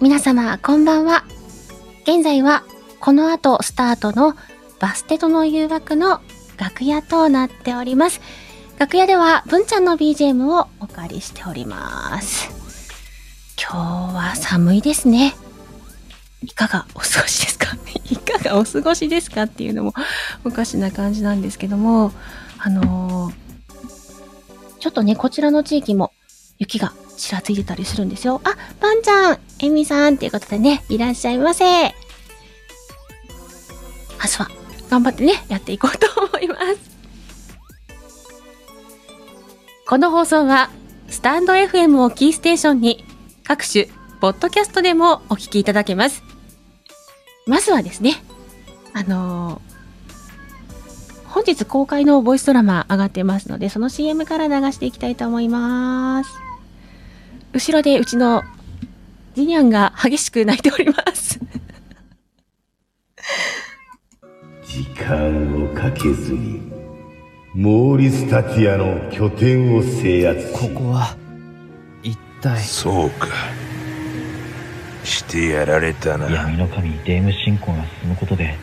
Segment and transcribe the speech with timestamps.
[0.00, 1.24] 皆様、こんばんは。
[2.02, 2.64] 現在は、
[3.00, 4.34] この後スタートの
[4.80, 6.20] バステとの誘惑の
[6.58, 8.20] 楽屋となっております。
[8.78, 12.50] 楽屋では、文ちゃんの BGM をお借りしております。
[13.58, 15.34] 今日は寒いですね。
[16.42, 17.76] いかがお過ごしですか？
[18.10, 19.94] いかがお過ごしですかっていうのも
[20.44, 22.12] おかしな感じなんですけども、
[22.58, 23.46] あのー
[24.78, 26.12] ちょっとね、こちらの地域も
[26.58, 28.40] 雪がちらついてたりするんですよ。
[28.44, 31.64] あ、パンちゃん、エミさんっていうことでね、いらっしゃいませ。
[31.64, 31.90] 明
[34.20, 34.50] 日は
[34.90, 36.96] 頑張ってね、やっていこうと思います。
[39.88, 40.70] この放送は、
[41.08, 43.04] スタンド FM をキーステーションに、
[43.44, 43.88] 各種、
[44.20, 46.22] ポッドキャストでもお聞きいただけます。
[47.46, 48.22] まずはですね、
[48.92, 49.76] あのー
[51.36, 56.30] 本日公開のボイスドラマ上がってますので、その CM から流していきたいと思います。
[57.52, 58.42] 後ろでうちの
[59.36, 61.38] ジニアンが激しく泣いております。
[64.64, 66.62] 時間をかけずに
[67.52, 71.14] モーリス・タティアの拠点を制圧しここは
[72.02, 73.28] 一体そうか
[75.04, 76.30] してやられたな。
[76.30, 78.54] 闇の神デーム信仰が進むことで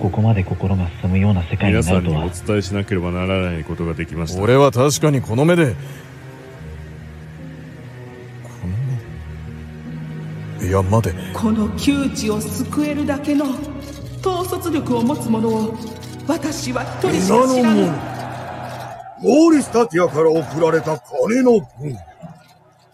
[0.00, 4.42] ここまで心が進むような世界に皆さにおなんるとは伝えしなければならないことができました。
[4.42, 5.76] 俺は確かにこの目で
[10.66, 13.46] いや待てこの窮地を救えるだけの
[14.20, 15.74] 統率力を持つ者を
[16.26, 17.82] 私は一人しか知らぬ
[19.22, 21.96] モーリス・タティアから送られた金の分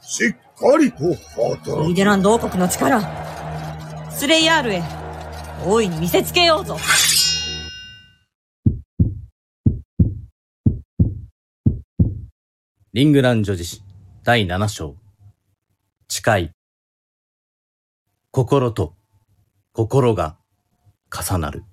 [0.03, 3.01] しっかりと働ニーデランド王国の力
[4.11, 4.83] スレイヤールへ
[5.67, 6.77] 大いに見せつけようぞ
[12.93, 13.83] リングラン女子史
[14.23, 14.95] 第7章。
[16.09, 16.62] 誓い。
[18.35, 18.95] 心と
[19.75, 20.39] 心が
[21.15, 21.65] 重なる。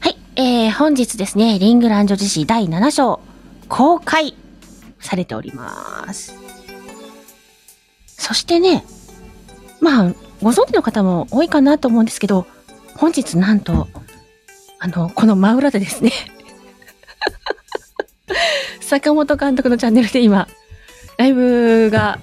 [0.00, 3.20] はい、えー、本日ですね、リングランド自史第7章、
[3.70, 4.34] 公開
[5.00, 6.36] されております。
[8.06, 8.84] そしてね、
[9.80, 12.46] まあ、ご存知の方も多いかなと思うんですけど、
[12.98, 13.88] 本日なんと、
[14.80, 16.12] あの、この真裏でですね、
[18.82, 20.46] 坂本監督のチャンネルで今、
[21.16, 22.18] ライブが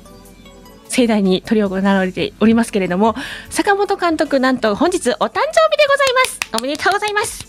[0.92, 3.16] 盛大に取り行われておりますけれども、
[3.50, 7.46] 坂本監督なんと本日お誕生日でございますおめでとうございます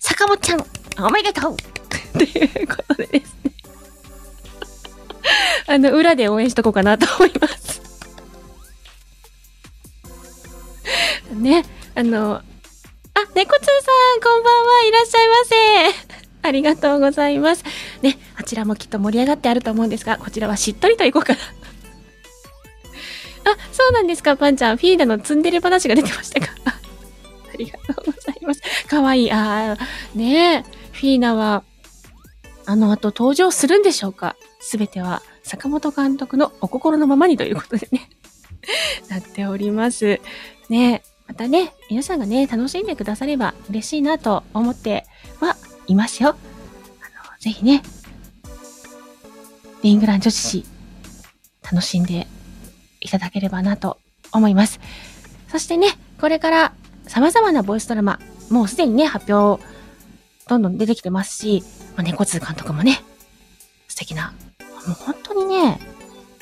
[0.00, 0.64] 坂本ちゃん、
[1.06, 1.56] おめでとう
[2.12, 3.52] ということでですね。
[5.66, 7.80] あの、裏で応援しとこうかなと思います。
[11.32, 12.42] ね、あの、あ、
[13.34, 13.70] 猫通さ
[14.16, 15.56] ん、こんばんは、いらっしゃいませ。
[16.48, 17.64] ありがとうございます。
[18.02, 21.38] ね、あちらもきっと盛り上がってあると思うんですが、こちらはしっとりといこうかな。
[23.52, 24.76] あ、そうなんですか、パンちゃん。
[24.76, 26.48] フィーダのツンデレ話が出てましたか？
[26.66, 28.60] ありがとうございます。
[28.88, 29.32] かわいい。
[29.32, 30.80] あーねえ。
[30.92, 31.62] フィーナは、
[32.66, 34.36] あの後登場するんでしょうか？
[34.60, 38.08] すべては坂本監督のお心のままにということでね。
[39.08, 40.20] なっております。
[40.68, 41.02] ねえ。
[41.26, 45.06] またね、皆さんがね、楽しんでくだされば嬉しいなと思って
[45.40, 45.56] は
[45.86, 46.30] いますよ。
[46.30, 46.36] あの、
[47.38, 47.82] ぜひね、
[49.82, 50.64] リングラン女子誌、
[51.62, 52.26] 楽しんで
[53.00, 53.98] いただければなと
[54.32, 54.80] 思います。
[55.48, 55.88] そしてね、
[56.20, 56.72] これから
[57.06, 59.62] 様々なボイスドラマ、もうすでにね、発表、
[60.48, 61.62] どんどん出てきてますし、
[61.96, 63.02] まあ、猫通監督もね、
[63.88, 64.32] 素敵な、
[64.86, 65.80] もう本当にね、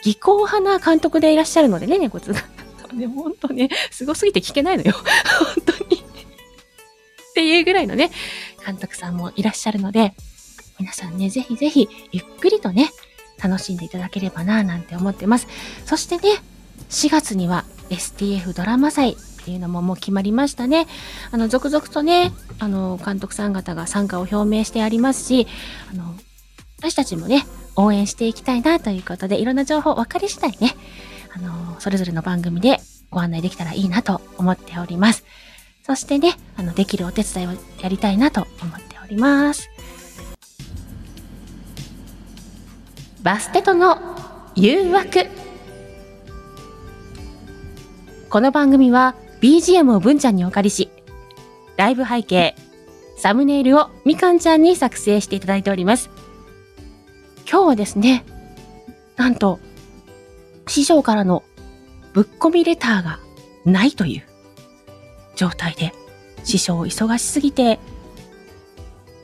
[0.03, 2.97] 技巧派な監督でいらっしゃるのでね、猫通監督。
[2.97, 4.93] ね、本当ね、すすぎて聞けないのよ。
[4.93, 5.97] 本当に。
[5.97, 8.11] っていうぐらいのね、
[8.65, 10.15] 監督さんもいらっしゃるので、
[10.79, 12.91] 皆さんね、ぜひぜひ、ゆっくりとね、
[13.43, 15.47] 楽しんでいただければなぁなんて思ってます。
[15.85, 16.23] そしてね、
[16.91, 20.87] 4月には STF ドラマ祭っていうのももう決まりましたね。
[21.31, 25.47] あの、続々とね、あの、監督さん方が参加を表明してありますし、
[25.91, 26.15] あの、
[26.79, 27.47] 私たちもね、
[27.77, 30.75] 応援していきたいなということで、いろんな情報分かり次第ね、
[31.35, 32.79] あの、それぞれの番組で
[33.11, 35.25] ご案内できたらいいなと思っております。
[35.83, 39.71] そしてね、あの、できるお手伝いをやりたいなと思っております。
[43.23, 43.99] バステとの
[44.55, 45.27] 誘惑。
[48.31, 50.89] この番組は BGM を文ちゃんにお借りし、
[51.77, 52.55] ライブ背景、
[53.17, 56.11] サムネイルをみかんちゃんに作成していただいております。
[57.51, 58.25] 今日はですね、
[59.17, 59.59] なんと、
[60.69, 61.43] 師匠からの
[62.13, 63.19] ぶっ込みレターが
[63.65, 64.23] ないという
[65.35, 65.93] 状態で、
[66.45, 67.81] 師匠忙しすぎて、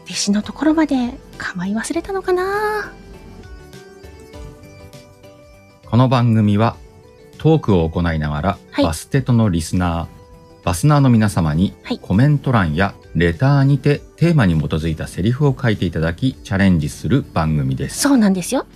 [0.07, 2.93] 弟子のところまで構い忘れたのかな
[5.95, 6.75] この番組は
[7.39, 18.01] トークを行いながら、はいバステとのリスナー、バスナーの皆様にはいコメント欄やレターにてテーマに基づいたセリフを書いていただきチャレンジする番組です。
[18.01, 18.67] そうなんですよ。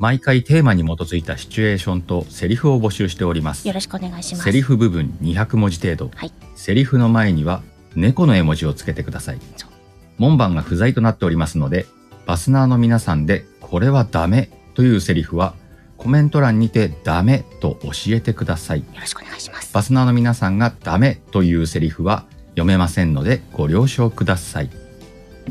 [0.00, 3.72] 毎回テーマに基づいたシチュエーションとセリフを募集しておりますよ。
[3.72, 4.42] ろしくお願いします。
[4.42, 7.62] セリフ部分200文字程度、はいセリフの前には
[7.94, 9.70] 猫の絵文字をつけてくださいそう
[10.18, 11.86] 門番が不在となっておりますので
[12.26, 15.54] バスナーの皆さんでこれはダメというセリフは
[16.02, 19.72] コメント欄にてダメと教えてくださいよろしくお願いします。
[19.72, 24.70] バスナーの皆さんがダメというセリフは読めませんのでご了承ください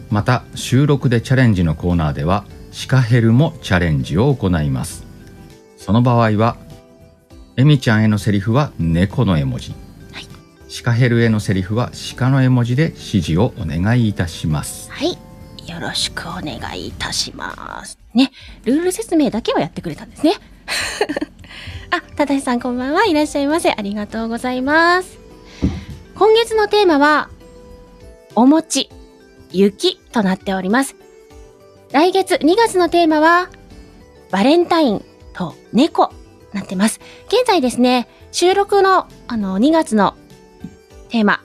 [0.10, 5.06] また収録でチャレンジのコーナーではシカヘルもチャレンジを行います
[5.78, 6.58] その場合は
[7.56, 9.72] エミちゃんへのセリフは猫の絵文字、
[10.12, 10.28] はい
[10.68, 15.18] シカヘルへのセリフは鹿の絵文字で指示をお願いいたしますはい。
[15.70, 18.01] よろしくお願いいたします。
[18.14, 18.32] ね、
[18.66, 20.34] ルール説明だけはやってくれたんですね。
[21.92, 23.72] あ、ただしさんこんばんはいらっしゃいませ。
[23.72, 25.18] ありがとうございます。
[26.16, 27.30] 今月のテーマは、
[28.36, 28.90] お餅、
[29.52, 30.96] 雪となっております。
[31.92, 33.50] 来月2月のテーマは、
[34.30, 36.14] バレンタインと猫
[36.54, 37.00] なってます。
[37.28, 40.16] 現在ですね、収録のあの2月の
[41.10, 41.42] テーマ、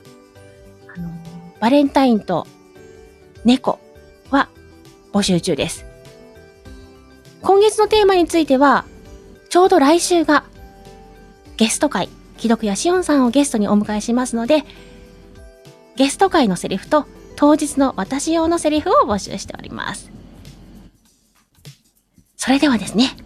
[0.95, 1.11] あの
[1.61, 2.47] バレンタインと
[3.45, 3.79] 猫
[4.31, 4.49] は
[5.12, 5.86] 募集中です。
[7.47, 8.85] 今月のテーマについては、
[9.51, 10.43] ちょうど来週が
[11.57, 12.09] ゲスト会、
[12.39, 14.65] 既読やしおんさんをゲストにお迎えしますので、
[15.95, 17.07] ゲスト会のセリフと
[17.37, 20.11] 当日の私用のセリフを募集しております。
[22.37, 23.17] それではですね、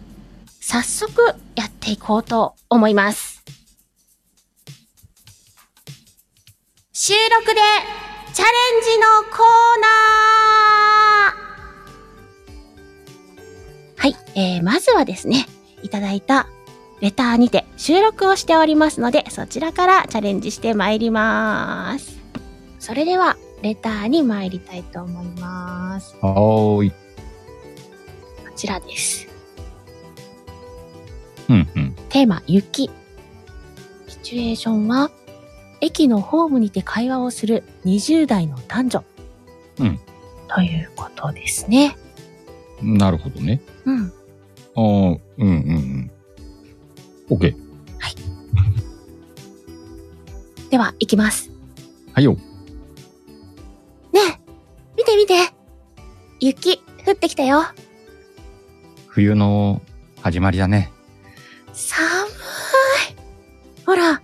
[0.59, 1.19] 早速
[1.55, 3.43] やっていこうと思います。
[6.93, 7.61] 収録で
[8.35, 11.40] チャレンジのコーナー、
[14.35, 15.47] えー、まずはですね、
[15.83, 16.47] いただいた
[17.01, 22.19] レターにて収録をしておりますので、そちらからチャレンジしてまいります。
[22.79, 26.15] それでは、レターに参りたいと思います。
[26.21, 26.95] はーいこ
[28.55, 29.27] ちらです。
[31.49, 32.89] うんうんテーマ、雪。
[34.07, 35.11] シチュエーションは、
[35.79, 39.03] 駅のホームにて会話をする20代の男女。
[39.79, 39.99] うん。
[40.47, 41.97] ということですね。
[42.81, 44.13] なるほどねうん。
[44.75, 46.11] ああうんうんうん
[47.29, 47.55] OK
[50.69, 51.51] では、行きます。
[52.13, 52.39] はいよね
[54.13, 54.39] え、
[54.95, 55.33] 見て見て。
[56.39, 57.63] 雪、降ってきたよ。
[59.07, 59.81] 冬の
[60.21, 60.93] 始まりだね
[61.73, 62.31] 寒い。
[63.85, 64.21] ほら、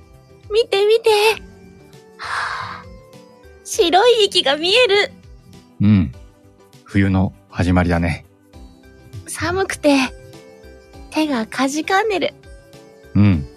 [0.50, 1.10] 見て見て。
[2.18, 2.86] はあ
[3.66, 5.12] 白い息が見える。
[5.82, 6.14] うん
[6.86, 8.26] 冬の始まりだね
[9.28, 9.98] 寒くて、
[11.18, 12.36] 手がかじかんでる。
[13.16, 13.48] うん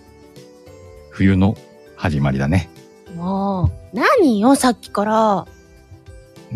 [1.11, 1.59] 冬の
[1.95, 2.71] 始まりだね
[3.15, 5.47] もう、何よ、さっきから。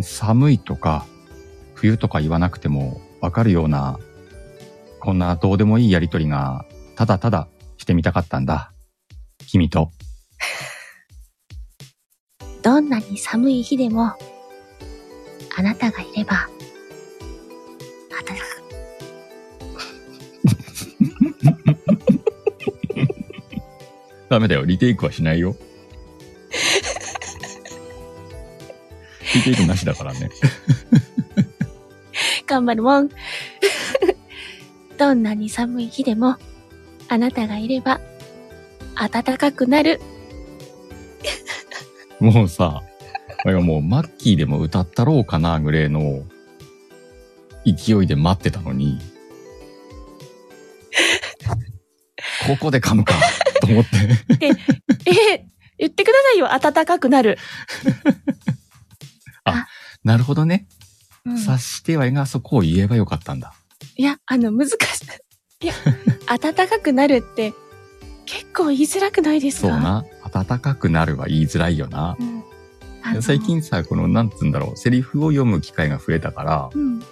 [0.00, 1.04] 寒いとか
[1.74, 3.98] 冬とか言わなくてもわかるような
[4.98, 6.64] こんなどうでもいいやりとりが
[6.96, 8.72] ただただしてみたかったんだ
[9.46, 9.92] 君と
[12.62, 14.14] どんなに寒い日でも、
[15.54, 16.48] あなたがいれば、
[24.28, 24.64] ダメだよ。
[24.64, 25.56] リテイクはしないよ。
[29.34, 30.30] リテイクなしだからね。
[32.46, 33.10] 頑張るもん。
[34.98, 36.36] どんなに寒い日でも、
[37.08, 38.00] あなたがいれば、
[38.94, 40.00] 暖かくなる。
[42.20, 42.82] もうさ
[43.44, 46.22] もうマッキーでも歌ったろうかなぐらいの
[47.66, 48.98] 勢いで待ってたのに。
[52.46, 53.14] ここで噛むか
[53.66, 53.90] と思って。
[55.06, 55.46] え、
[55.78, 57.38] 言ってくださいよ、暖かくなる。
[60.04, 60.66] なるほどね。
[61.24, 61.38] うん。
[61.38, 63.54] 察してはがそこを言えばよかったんだ。
[63.96, 64.74] いや、あの、難し
[65.60, 65.64] い。
[65.64, 65.74] いや、
[66.38, 67.54] 暖かくなるって、
[68.26, 69.68] 結構言いづらくないですか？
[69.68, 69.80] そう。
[69.80, 70.04] な。
[70.32, 72.16] 暖かくなるは言いづらいよな。
[72.20, 73.22] うん。
[73.22, 74.76] 最近さこのなんつうんだろう。
[74.78, 77.02] セリフを読む機会が増えたからうん。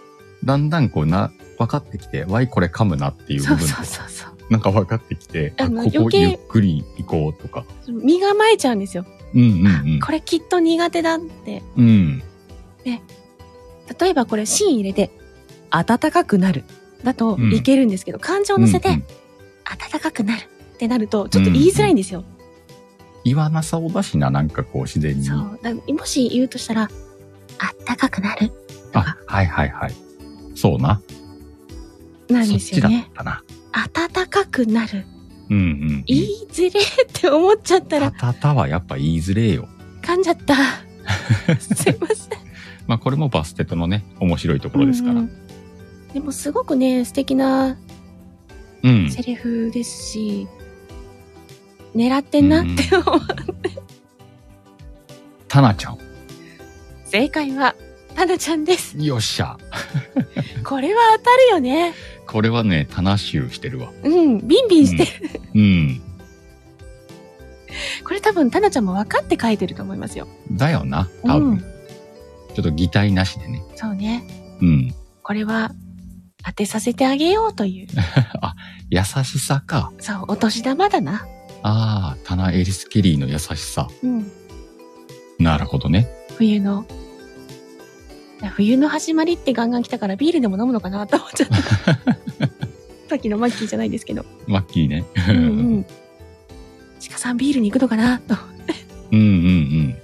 [0.42, 4.31] だんだんこうな分かってきてわいこれ噛むなっていう部分そうそうそうそう。
[4.52, 9.04] なんか分かってきてああのここ余計ゆっくり行こうとか身構えちゃうんですよ。
[9.34, 11.62] うんうんこれきっと苦手だって。
[11.76, 12.22] うんうん
[14.00, 15.10] 例えばこれシーン入れて、
[15.70, 16.64] 暖かくなる。
[17.04, 19.04] だとうんいけるんですけど、感情乗せて、うんうん
[19.90, 22.24] 暖かくなるってなると、ちょっと言いづらいんですよ。
[23.24, 25.58] 言わなさそうだしななんかこう自然にそう。
[25.62, 26.90] だもし言うとしたら、
[27.86, 28.52] 暖かくなる
[28.92, 29.94] あはいはいはい
[30.54, 31.00] そうな
[32.28, 33.10] なんでそっちだっすよね。
[33.14, 33.42] たな
[33.72, 35.06] 暖かくなる。
[35.50, 36.04] うんうん。
[36.06, 39.68] 言いづれーって思っちゃったら、たたはやっぱ言いづれえよ。
[40.02, 40.54] 噛んじゃった。
[41.58, 42.38] すいません。
[42.86, 45.14] まあこれもバステトのね、面白いところですから。
[45.14, 45.42] うんん、ううん
[46.12, 47.78] でもすごくね、素敵な
[48.82, 49.10] うん。
[49.10, 50.48] セリフですし、
[51.94, 53.20] 狙ってんなって思う。
[55.48, 55.98] タナちゃん。
[57.04, 57.74] 正解は、
[58.14, 58.96] タナちゃんです。
[58.98, 59.56] よっしゃ。
[60.64, 61.94] これは当たるよね。
[62.32, 63.92] これはね、タナ臭してるわ。
[64.02, 65.40] うん、ビンビンしてる。
[65.54, 66.00] うん。
[68.04, 70.26] これ多分、タナちゃんも分かって書いてると思いますよ。
[70.50, 71.50] だよな、多分。
[71.50, 71.72] うん
[72.54, 73.62] ちょっと擬態なしでね。
[73.76, 74.24] そうね。
[74.60, 74.94] うん。
[75.22, 75.72] これは、
[76.44, 77.86] 当てさせてあげようという。
[78.90, 79.92] 優しさか。
[79.98, 81.26] そう、お年玉だな。
[81.62, 83.88] ああ、タナ・エリス・ケリーの優しさ。
[84.02, 84.30] うん。
[85.38, 86.08] なるほどね。
[86.36, 86.84] 冬の。
[88.50, 92.16] 冬の始まりってガンガン来たからビールでも飲むのかなと思っちゃった。
[93.12, 94.24] さっきのマッキーじゃないですけど。
[94.46, 95.04] マッキーね。
[95.28, 95.40] うんう
[95.80, 95.86] ん。
[97.12, 98.18] 鹿さんビールに行くのかな？
[98.20, 98.34] と。
[99.10, 99.94] うんうんうん。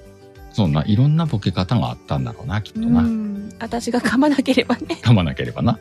[0.52, 3.00] そうな、いろんなボケ方があったんだろうな、きっとな。
[3.00, 3.48] うん。
[3.60, 4.98] 私が噛まなければね。
[5.02, 5.78] 噛まなければな。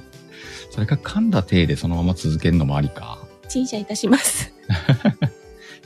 [0.72, 3.18] それか噛んだ体でそのまま続けるのもありか。
[3.50, 4.50] 陳謝いたします。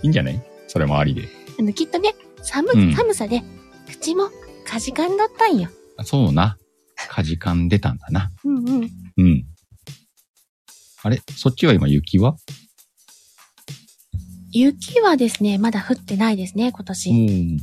[0.03, 0.41] いいんじゃない？
[0.69, 1.29] それもありで。
[1.59, 3.43] あの、きっとね、寒、うん寒さで、
[3.89, 4.29] 口も
[4.65, 5.69] かじかんどったんよ。
[6.05, 6.57] そうな。
[7.09, 8.31] かじかんでたんだな。
[8.45, 8.91] うんうん。
[9.17, 9.45] うん。
[11.03, 11.23] あれ？
[11.37, 12.37] そっちは今雪は？
[14.53, 17.13] 雪はですね、まだ降ってないですね、今う年。
[17.13, 17.59] ん。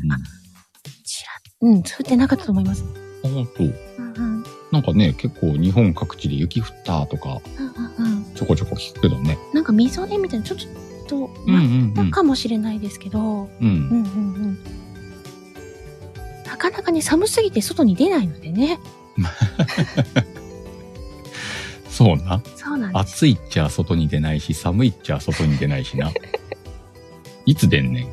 [1.04, 2.84] ちらうん、降ってなかったと思います。
[3.24, 3.64] あ、ほんと。
[3.64, 3.70] うん
[4.16, 4.44] うん。
[4.72, 8.34] なんかね、結構日本各地で雪降ったとか、うんうんうん。
[8.34, 9.38] ちょこちょこ聞くけどね。
[9.54, 10.60] なんかみぞれみたいな、ちょっ
[11.08, 11.94] と、うんうんうん。
[11.94, 13.28] なったかもしれないですけど、うん。
[13.30, 14.60] うんうんうん。
[16.46, 18.80] なかなかね、寒すぎて外に出ないのでね。
[21.98, 22.40] そうな。
[22.56, 23.16] そうなんです。
[23.16, 26.12] 暑いっちゃ外に出ないし、寒いっちゃ外に出ないしな。
[27.48, 28.08] いつ出んね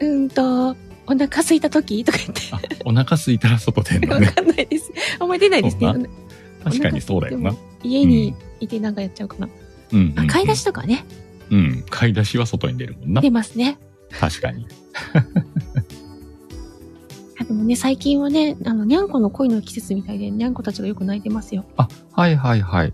[0.00, 0.04] ん？
[0.04, 0.76] うんと、お
[1.08, 2.04] 腹空いた時？
[2.04, 2.40] とか言って。
[2.52, 4.26] あ、お腹空いたら外出んのね。
[4.30, 4.92] わかんないです。
[5.18, 6.08] あんまり出ないですねそう。
[6.64, 7.56] 確かにそうだよな。
[7.82, 9.48] 家にいてなんかやっちゃうかな。
[9.92, 10.20] うんうん、うん。
[10.20, 11.04] あ買い出しとかね、
[11.50, 11.84] うん。
[11.90, 13.30] 買い出しは外に出るもんな出。
[13.30, 13.76] ますね。
[14.20, 14.68] 確かに。
[17.42, 21.64] あでもね、最近はね、あの、にゃんこの恋の季節みたいで、にゃんこたちがよく泣いてますよ。
[21.76, 22.88] あ、はいはいはい。
[22.88, 22.92] う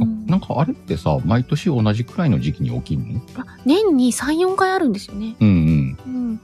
[0.00, 3.20] あんなんかあれってさ、毎年同じくらいの時期に起きんの？
[3.36, 5.36] あ年に3、4回あるんですよね。
[5.40, 5.98] うんうん。
[6.06, 6.40] うん。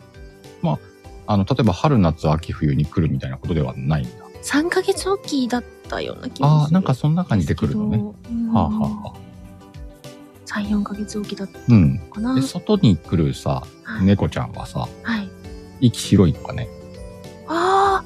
[1.29, 4.11] あの、例えば春夏秋冬に来るみたいなことではないんだ。
[4.43, 6.61] 3ヶ月おきだったような気がする。
[6.63, 7.97] ああ、なんかそんな感じで来るのね。
[8.31, 11.97] うんはあ、はあはあ、3、4ヶ月おきだったうん。
[11.97, 12.35] のかな。
[12.37, 15.29] で、外に来るさ、はい猫ちゃんはさ、はい。
[15.81, 16.69] 息白いのかね。
[17.49, 18.05] ああ、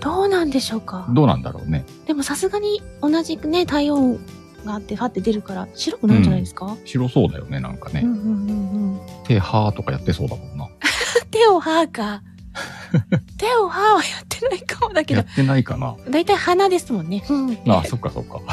[0.00, 1.06] どうなんでしょうか。
[1.10, 1.84] どうなんだろうね。
[2.06, 4.18] でもさすがに同じくね、体温
[4.64, 8.00] があって、ファって出るから、白くなるんじゃないですか、白そうだよね、なんかね。
[8.02, 10.68] うん、うんうんうん手、はーとかやってそうだもんな。
[11.30, 12.22] 手をはーか。
[13.38, 15.94] 手をはーはやってないかもだけどやっ、てないかな。
[16.10, 17.24] だいたい鼻ですもんね。
[17.28, 17.58] うん。
[17.68, 18.40] ああ、そっかそっか。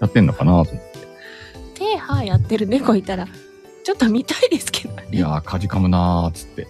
[0.00, 0.96] やってんのかなと思って。
[1.74, 3.26] 手はーやってる猫いたら、
[3.84, 5.08] ちょっと見たいですけどね。
[5.10, 6.66] いやー、かじかむなーっつって。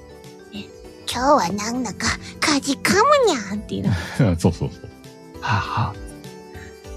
[1.17, 4.37] 今日はなんだか、かじかむにゃんっていうの。
[4.37, 4.89] そうそうそう。
[5.41, 5.95] はあ、はあ、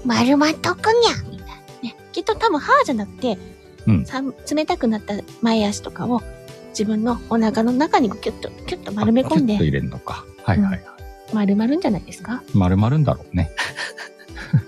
[0.04, 1.96] 丸まっとくにゃんみたいなね。
[2.12, 3.38] きっと多分、はーじゃなくて、
[3.86, 4.22] うんさ
[4.54, 6.20] 冷たくなった前足とかを
[6.68, 10.26] 自分のお腹の中にキュッと、キュッと丸め込んでキュッと入れるのか。
[10.44, 10.84] はいはいはい。
[11.32, 12.42] 丸まるんじゃないですか？
[12.52, 13.50] 丸まるんだろうね。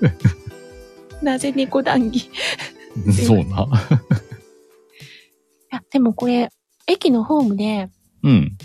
[1.20, 2.30] なぜ猫談義？
[3.06, 3.68] い そうな。
[5.70, 6.48] や、でもこれ、
[6.86, 7.90] 駅のホームで、
[8.22, 8.56] うん。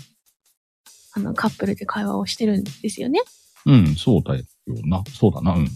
[1.18, 3.20] あの、カップルで会話をしてるんですよね。
[3.66, 4.44] うん、そうだよ
[4.84, 5.02] な。
[5.12, 5.54] そうだな。
[5.54, 5.68] うん。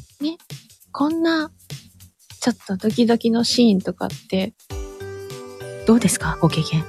[0.92, 1.50] こんな、
[2.40, 4.54] ちょっとドキドキのシーンとかって、
[5.86, 6.38] どうですか？
[6.40, 6.84] ご経験。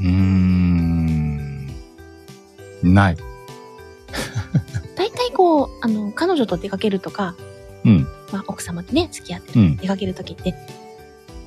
[0.00, 1.66] うーん。
[2.82, 3.16] ない。
[4.96, 7.36] 大体こう、あの、彼女と出かけるとか、
[7.84, 8.06] うん。
[8.32, 9.52] まあ、奥様とね、付き合って。
[9.82, 10.54] 出かけるときって、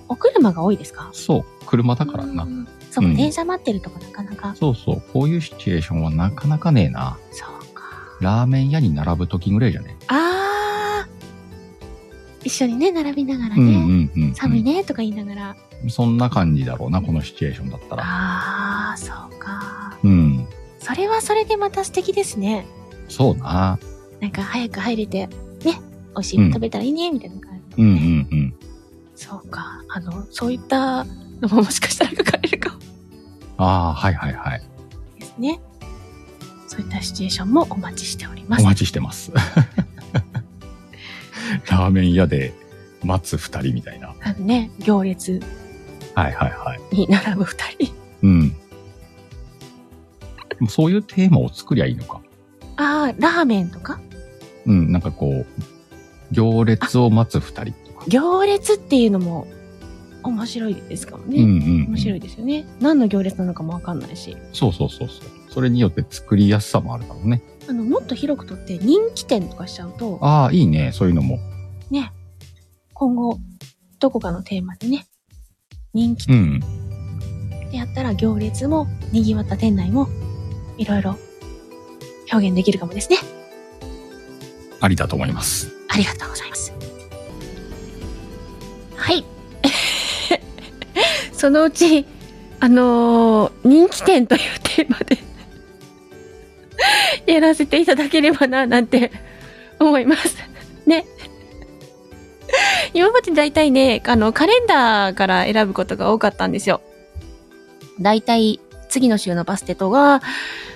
[0.10, 1.10] お車が多いですか？
[1.14, 1.46] そう。
[1.66, 2.46] 車だからなう。
[2.48, 4.56] んそう、うん電車待ってるとかなかなか。
[4.56, 5.04] そうそう。
[5.12, 7.18] こういうシチュエーションはなかなかねえな。
[7.32, 7.84] そうか。
[8.22, 9.98] ラーメン屋に並ぶ時ぐらいじゃね。
[10.10, 12.46] あー。
[12.46, 14.36] 一緒にね、並びながらね、うんうんうん、うん。
[14.36, 15.56] 寒いねとか言いながら、
[15.90, 18.04] そんな感じだろうな、このシチュエーションだったら。
[18.06, 19.98] あー、そうか。
[20.04, 20.48] うん。
[20.78, 22.68] それはそれでまた素敵ですね。
[23.10, 23.80] そうな。
[24.22, 25.32] なんか早く入れて、ね、
[25.64, 27.82] 美味しいの食べたらいいね、みたいな感じ。
[27.82, 27.96] うんうん
[28.32, 28.56] うん。
[29.16, 29.82] そうか。
[29.90, 31.06] あの、そういった
[31.42, 32.80] のももしかしたら書かれるかも
[33.58, 34.62] ああ、はいはいはい。
[35.20, 35.60] ですね。
[36.68, 38.64] そういったシチュエーションもお待ちしております。
[38.64, 39.32] お待ちしてます。
[41.70, 42.54] ラーメン屋で
[43.04, 44.16] 待つ二人みたいな。
[44.22, 45.40] あのね、行列
[46.16, 46.96] はいはいはい。
[46.96, 47.94] に並ぶ二人。
[48.24, 48.56] うん。
[50.70, 52.22] そういうテーマを作りゃいいのか。
[52.78, 54.00] ああ、ラーメンとか？
[54.66, 55.46] うん、なんかこう、
[56.32, 58.06] 行列を待つ二人とか。
[58.08, 59.46] 行列っていうのも
[60.24, 61.42] 面白いですかもね。
[61.42, 61.86] うんうん、うん。
[61.90, 62.66] 面白いですよね。
[62.80, 64.36] 何の行列なのかもわかんないし。
[64.54, 65.28] そうそうそうそう。
[65.50, 67.42] それによって作りやすさもあるだろうね。
[67.68, 70.92] あの、もっと広くとって人気店とかしちゃうと、ああ、いいね。
[70.94, 71.38] そういうのも。
[71.92, 72.12] ね、
[72.94, 73.40] 今後、
[74.00, 75.06] どこかのテーマでね、
[75.94, 76.60] 人気うん。
[76.60, 80.08] 店でやったら行列も、賑わった店内も、
[80.78, 81.18] いろいろ
[82.32, 83.18] 表現できるかもですね。
[84.80, 85.72] ありだと思います。
[85.90, 86.74] ありがとうございます。
[91.44, 92.06] そのうち、
[92.62, 95.18] あのー人気店というテーマで
[97.34, 99.12] やらせていただければな、なんて
[99.78, 100.38] 思います。
[100.86, 101.06] ね。
[102.94, 106.80] 今までだいたいね、あの、カレンダーから選ぶことが多かったんですよ。
[108.00, 110.22] だいたい次の週のバステとが、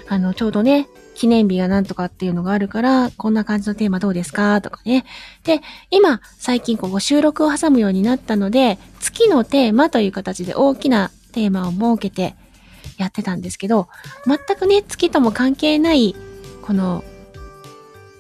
[0.10, 4.62] あの、ちょうどね、記念日がなんとかっていうのがあるから、こんな感じのテーマどうですか？
[4.62, 5.04] とかね。
[5.44, 12.36] で、今、最近ここ収録を挟むようになったので、月のテーマという形で大きなテーマを設けて
[12.98, 13.88] やってたんですけど、
[14.26, 16.16] 全くね、月とも関係ない、
[16.62, 17.04] この、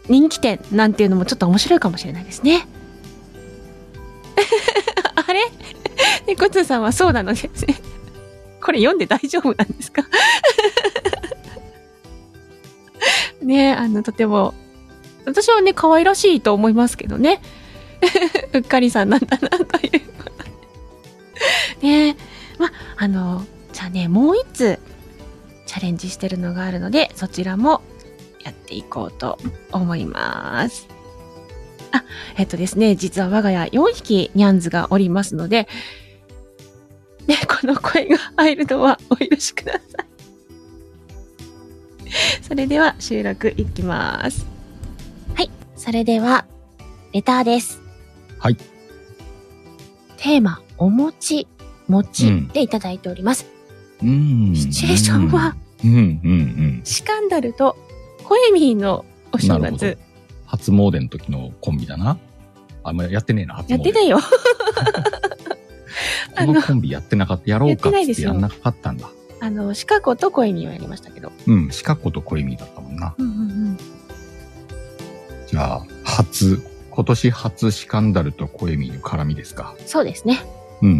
[0.09, 2.67] 人気店なんていうのもちょっと面白いかもしれないですね。
[5.15, 5.41] あれ？
[6.27, 7.75] 猫通さんはそうなのですね。
[8.61, 10.03] これ読んで大丈夫なんですか？
[13.41, 14.53] ねあの、とても、
[15.25, 17.41] 私はね、可愛らしいと思いますけどね。
[18.53, 20.43] うっかりさんなんだな、ということ
[21.81, 21.87] で。
[21.87, 22.17] ね
[22.57, 24.79] ま、あの、じゃあね、もう一つ、
[25.65, 27.81] チャレンジしてるのがあるので、そちらも
[28.43, 29.37] やっていこうと
[29.71, 30.87] 思います。
[31.91, 32.03] あ、
[32.37, 35.67] えっとですね、実は我が家4匹ニャンズがおりますので、
[37.27, 40.06] ね、この声が入るのはお許しください。
[42.47, 44.45] それでは収録いきます。
[45.35, 45.51] はい。
[45.75, 46.45] それでは、
[47.11, 47.81] レターです。
[48.39, 48.55] はい。
[50.15, 51.45] テーマ、お餅、
[51.89, 53.45] 餅うんでいただいております。
[54.01, 54.53] うん。
[54.55, 56.01] シチュエーションは、うん、うん、う
[56.79, 56.81] ん。
[56.85, 57.75] シカンダルと
[58.23, 59.97] コエミーのお正なるほど月。
[60.45, 62.17] 初詣の時のコンビだな。
[62.83, 63.71] あ、もうやってねえな、初詣。
[63.73, 64.19] やってないよ。
[66.37, 67.51] このコンビやってなかった。
[67.51, 69.09] やろうかっやってないですよつってやんなかったんだ。
[69.39, 71.31] あの、シカゴとコエミーをやりましたけど。
[71.45, 73.13] うん、シカコとコエミだったもんな。
[73.17, 73.77] うんうんうん。
[75.47, 79.75] じゃあ、初、今年初シカンダルとコエミの絡みですか？
[79.85, 80.41] そうですね。
[80.81, 80.97] うん。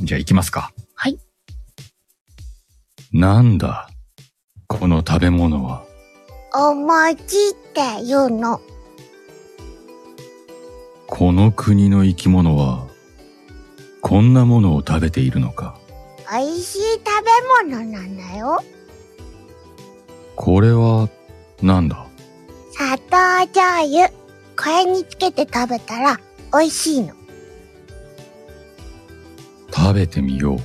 [0.00, 0.72] じゃあ行きますか。
[0.94, 1.18] はい。
[3.12, 3.90] なんだ、
[4.66, 5.84] この食べ物は？
[6.54, 8.60] お餅っていうの。
[11.06, 12.86] この国の生き物は、
[14.00, 15.75] こんなものを食べているのか？
[16.30, 17.04] 美味しい食
[17.62, 18.62] べ物なんだよ。
[20.34, 21.08] これは、
[21.62, 22.06] なんだ？
[22.72, 24.08] 砂糖醤油。
[24.58, 26.20] これにつけて食べたら
[26.52, 27.14] 美味しいの。
[29.74, 30.58] 食べてみよ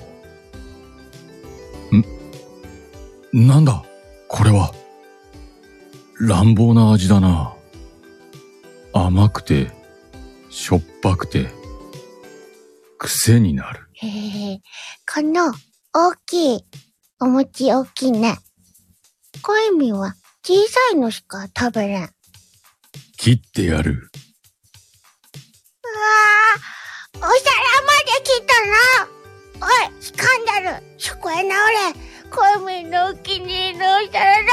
[3.34, 3.38] う。
[3.38, 3.48] ん？
[3.48, 3.84] なんだ？
[4.28, 4.74] これは。
[6.20, 7.54] 乱暴な味だな。
[8.94, 9.72] 甘くて、
[10.50, 11.48] しょっぱくて、
[12.98, 13.88] 癖になる。
[14.04, 14.08] へ
[14.54, 14.62] へ
[15.14, 15.54] この
[15.94, 16.66] 大きい
[17.20, 18.40] お餅大きいね。
[19.44, 22.02] コイミは小さいのしか食べれん。
[22.02, 22.10] うわ
[23.18, 24.10] 切ってやる。
[27.14, 27.38] ーお皿まで
[28.24, 28.54] 切った
[29.60, 29.68] な。
[29.68, 31.94] おい、スカンダル、そこへ直れ。
[32.32, 34.52] コイミのお気に入りのお皿なんだ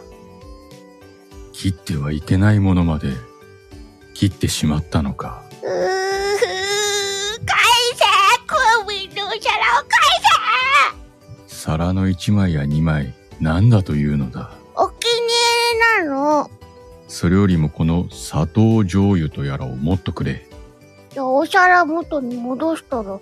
[0.00, 0.04] ぞ。
[1.52, 3.12] 切ってはいけないものまで、
[4.14, 5.44] 切ってしまったのか。
[5.62, 6.08] うー
[9.40, 9.88] 皿を返
[11.46, 14.50] せ皿の一枚や二枚、なんだというのだ？
[14.74, 15.10] お気に
[16.00, 16.50] 入りなの？
[17.08, 20.46] それよりもこの砂糖醤油とやらをもっとくれ。
[21.10, 23.18] じゃあお皿元に戻したらあ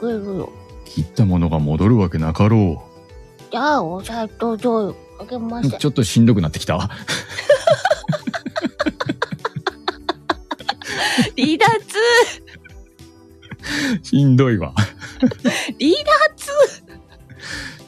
[0.00, 0.52] げるよ。
[0.84, 2.82] 切ったものが戻るわけなかろ
[3.50, 5.64] じゃあお砂糖醤油あげまう。
[5.64, 5.78] せん。
[5.78, 6.78] ちょっとしんどくなってきた。
[11.36, 11.98] 離脱
[14.02, 14.72] しんどいわ。
[15.80, 15.92] 離
[16.36, 16.84] 脱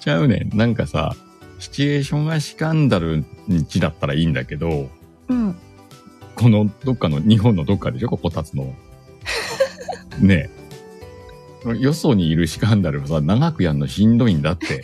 [0.01, 0.57] ちゃうねん。
[0.57, 1.15] なんかさ、
[1.59, 4.91] シチュエーションがシカンダルにちだったらいいんだけど、
[5.29, 5.57] うん。
[6.35, 8.09] このどっかの、日本のどっかでしょ？
[8.09, 8.75] ここ立つの。
[10.21, 10.51] ね
[11.67, 11.79] え。
[11.79, 14.83] よそにいるシカンダルはさ、長くやんのしんどいんだって。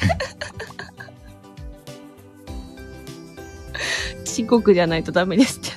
[4.24, 5.70] 四国じゃないとダメですって。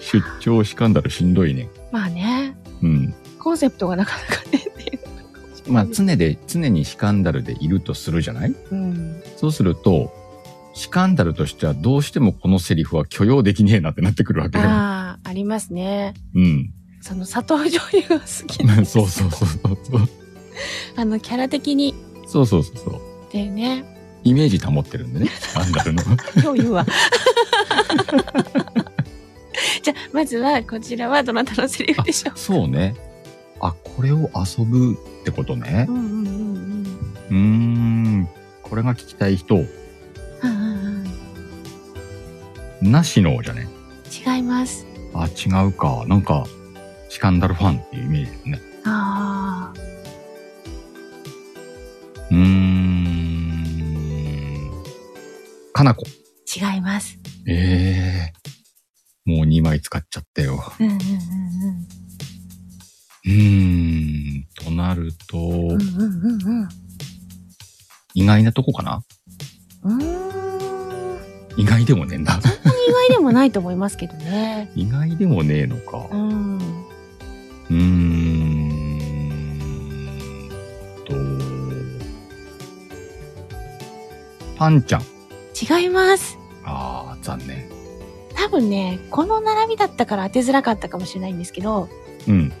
[0.00, 1.70] 出張シカンダルしんどいね。
[1.90, 2.21] まあね、
[2.82, 3.14] うん。
[3.38, 4.94] コンセプトがなかなかねってい
[5.68, 5.72] う。
[5.72, 8.54] まあ常で、常にシカンダルでいるとするじゃない？
[8.70, 9.22] うん。
[9.36, 10.12] そうすると、
[10.74, 14.64] シカンダルとしてはどうしてもこのセリフは許容できねえなってなってくるわけよ。
[14.64, 16.14] ああ、ありますね。
[16.34, 16.72] うん。
[17.00, 20.08] その砂糖醤油が好きなんですそうそうそうそう。
[20.96, 21.94] あの、キャラ的に
[22.26, 22.94] そうそうそうそう。
[23.28, 23.84] っていうね。
[24.24, 26.02] イメージ保ってるんでね、シ カンダルの。
[26.42, 26.86] 今日言うわ。
[29.82, 32.94] じゃあ、まずは、こちらはどなたのセリフでしょうそうね。
[33.60, 35.92] あ、これを遊ぶってことねう。
[35.92, 36.26] んうんうんうん。
[37.30, 38.28] うーん。
[38.62, 39.66] これが聞きたい人、うんう
[40.48, 41.04] ん
[42.82, 43.68] うんなしのじゃね？
[44.26, 44.84] 違います。
[45.14, 46.04] あ、違うか。
[46.08, 46.44] なんか、
[47.08, 48.60] シカンダルファンっていうイメージですね。
[48.84, 49.78] ああ。
[52.30, 54.72] うーん。
[55.72, 56.04] かなこ。
[56.56, 57.16] 違います。
[57.46, 58.41] ええ
[59.24, 60.62] もう2枚使っちゃったよ。
[60.80, 60.98] うんうんうん
[63.24, 64.46] うーん。
[64.56, 65.52] となると、うん。
[65.52, 66.68] うんうんうんうん。
[68.14, 69.04] 意外なとこかな？
[69.84, 71.60] うーん。
[71.60, 72.34] 意外でもねえんだ。
[72.34, 72.40] 意
[72.92, 74.72] 外でもないと思いますけどね。
[74.76, 76.08] 意外でもねえのか。
[76.10, 76.58] うん。
[76.58, 78.98] うーん
[81.06, 81.14] と、
[84.58, 85.02] パンちゃん。
[85.80, 86.36] 違います。
[86.64, 87.81] ああ、残念。
[88.42, 91.88] 多分ね、この並びだったから当てづらかったかもしれないんですけど、
[92.26, 92.52] うん。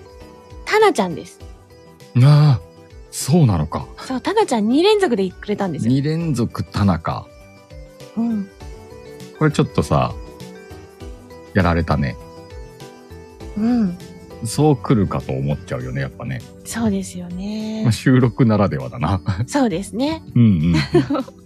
[0.64, 1.40] タナちゃんです。
[2.18, 2.60] ああ、
[3.10, 3.88] そうなのか。
[3.98, 5.92] そう、タナちゃん2連続でくれたんですよ。
[5.92, 7.26] 2連続田中。
[8.16, 8.48] うん。
[9.40, 10.14] これちょっとさ、
[11.52, 12.16] やられたね。
[13.56, 13.98] うん。
[14.44, 16.42] そう来るかと思っちゃうよね、やっぱね。
[16.64, 17.90] そうですよまねあ。
[17.90, 19.20] 収録ならではだな。
[19.48, 20.22] そうですね。
[20.36, 20.74] うんうん。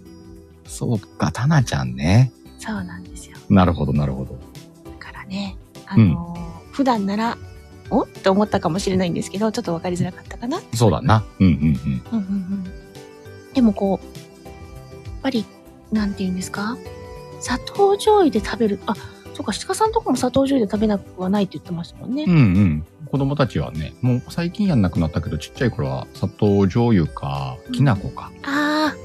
[0.67, 2.31] そうか、タナちゃんね。
[2.59, 3.36] そうなんですよ。
[3.49, 4.37] なるほど、なるほど。
[4.85, 7.37] だからね、あのー普段なら、
[7.89, 8.01] お？
[8.01, 10.59] って思ったかもしれないんですけど、ちょっとわかりづらかったかな？
[10.75, 11.23] そうだな。
[11.39, 12.01] うんうんうん。
[12.11, 12.63] うんうんうん。
[13.53, 14.05] でもこう、
[14.45, 15.45] やっぱり、
[15.91, 16.77] なんて言うんですか？
[17.39, 18.93] 砂糖醤油で食べる、あ、
[19.33, 22.25] そうか、鹿さんとこも砂糖醤油で食べなくはないって言ってましたもんね。
[22.27, 22.85] うんうん。
[23.09, 28.31] 子供たちはね、もう最近やんなくなったけど、ちっちゃい頃は砂糖醤油か、きな粉か。
[28.43, 28.96] ああ、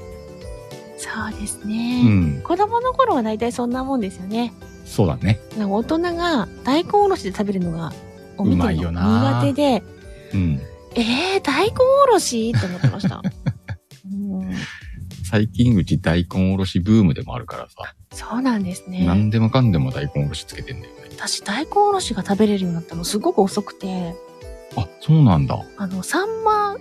[1.03, 2.03] そうですうね。
[2.03, 2.41] ん。
[2.41, 4.53] 子供の頃は大体そんなもんですよね。
[4.85, 5.39] そうだね。
[5.57, 7.91] 大人が大根おろしで食べるのが、
[8.37, 9.83] を見てうまいるの苦手で、
[10.33, 10.61] うん。
[10.95, 13.21] えー、大根おろしって思ってました。
[14.11, 14.51] うん、
[15.29, 19.05] 最近うち大根おろしブームでもあるからさ、そうなんですね。
[19.05, 21.01] 何でもかんでも大根おろしつけてんだよね。
[21.17, 24.13] 私、大根おろしが食べれるようになったのすごく遅くて、
[24.75, 25.63] あ、そうなんだ。
[25.77, 26.77] あの、サンマ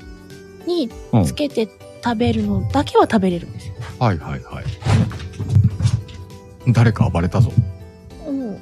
[0.66, 1.24] にうん。
[1.24, 1.68] つけて
[2.04, 3.74] 食べるのだけは食べれるんですよ。
[3.98, 4.64] はいはいはい。
[6.72, 7.52] 誰か暴れたぞ。
[8.26, 8.58] うん。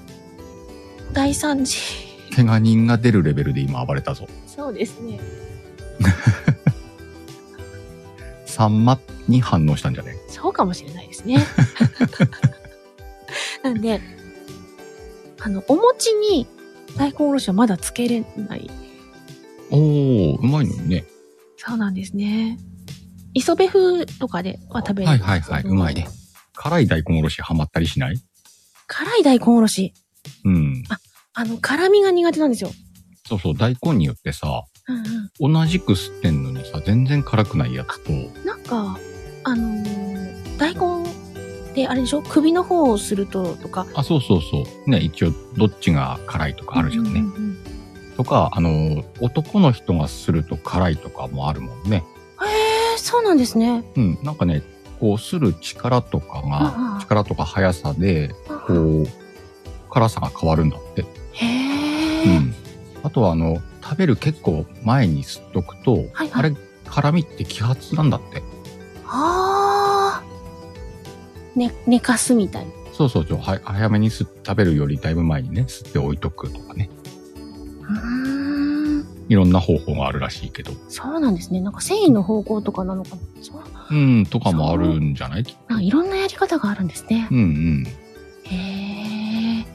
[1.13, 1.77] 大惨事。
[2.35, 4.29] 怪我人が出るレベルで今暴れたぞ。
[4.47, 5.19] そうですね。
[8.47, 10.17] サンマに反応したんじゃね？
[10.29, 11.39] そうかもしれないですね。
[13.63, 14.01] なんで、
[15.41, 16.47] あの、お餅に
[16.97, 18.71] 大根おろしはまだつけれない。
[19.71, 21.05] おー、うまいのにね。
[21.57, 22.59] そうなんですね。
[23.35, 26.09] 磯辺風とかでは食べるんですけどいはいはい、うまいね。。
[26.55, 28.17] 辛い大根おろしハマったりしない？
[28.87, 29.95] 辛い大根おろし。
[30.45, 30.83] うん。
[31.35, 32.71] あの、辛みが苦手なんですよ。
[33.27, 34.65] そうそう、大根によってさ、
[35.39, 38.45] うん同じく吸ってんのにさ、全然辛くないやつと、うん。
[38.45, 38.99] なんか、
[39.45, 41.09] あのー大根
[41.75, 42.23] であれでしょ？
[42.23, 43.87] 首の方をするととか。
[43.95, 44.91] あ、そうそうそう。
[44.91, 47.11] ね、一応、どっちが辛いとかあるじゃんね。
[47.11, 47.51] うんうんうん
[48.17, 52.05] とか、あの、男の人がすると辛いとかもあるもんね。
[52.99, 53.85] そうなんですね。
[53.97, 54.63] うん、なんかね、
[55.01, 58.35] こう、する力とかうんが、うん力とか速さで、
[58.67, 59.07] こう、
[59.91, 61.03] 辛さが変わるんだって。
[61.33, 62.39] へうえ。
[62.39, 62.55] ん。
[63.03, 66.55] あとは、あの、食べる結構前に吸っとくと、はいはいあれ、
[66.87, 68.43] 辛みって揮発なんだって。
[69.07, 71.59] ああ。
[71.59, 72.71] ね、寝かすみたいな。
[72.93, 76.91] そうそうそう、は早めに食べるよりだいぶ前にね、吸って置いとくとかね。
[77.83, 78.40] うーん。
[79.31, 80.73] いろんな方法があるらしいけど。
[80.89, 81.61] そうなんですね。
[81.61, 83.17] なんか繊維の方向とかなのかな。
[83.41, 83.63] そう。
[83.95, 85.45] うん、とかもあるんじゃない？
[85.69, 87.35] なんかいろんなやり方があるんですねう。
[87.35, 87.87] んうん。
[88.45, 89.67] へえ。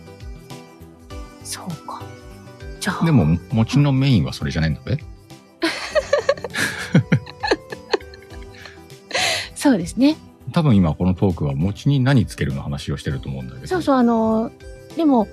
[1.45, 2.03] そうか。
[2.81, 3.05] じゃあ。
[3.05, 4.99] でも、餅のメインはそれじゃないんだべ
[9.55, 10.17] そうですね。
[10.51, 13.67] 多分今このトークは餅に何つけるの話をしてると思うんだけど。
[13.67, 14.51] そうそう、あの、
[14.97, 15.29] でも、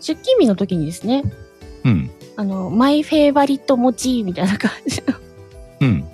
[0.00, 1.24] 出勤日の時にですね、
[1.84, 2.10] うん。
[2.36, 5.14] あの、マイフェイバリット餅みたいな感じの
[5.80, 6.04] うん。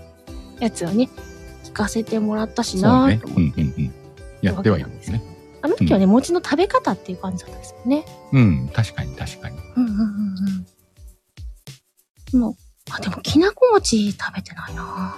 [0.60, 1.08] やつをね、
[1.64, 3.26] 聞かせてもらったしなぁと。
[3.28, 3.94] うんうんうん。
[4.40, 5.22] やってはいるんですね。
[5.62, 8.04] あの時はね、餅の食べ方っていう感じだったんですよね。
[8.32, 9.56] うん、確かに確かに。
[9.76, 9.98] うんうんうん
[12.34, 12.40] うん。
[12.40, 12.54] もう、
[12.90, 15.16] あ、でもきなこ餅食べてないな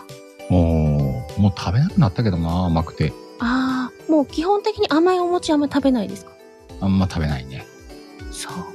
[0.50, 3.12] おーもう食べなくなったけどな、甘くて。
[3.40, 6.32] あー、もう基本的に甘いお餅あんまり食べないですか？
[6.80, 7.66] あんま食べないね。
[8.30, 8.66] そうか。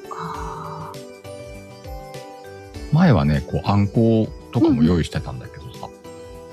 [2.91, 5.89] 前はね、こう、あんことかも用意してたんだけどさ、